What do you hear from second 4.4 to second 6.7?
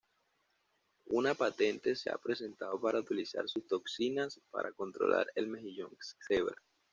para controlar el mejillón cebra.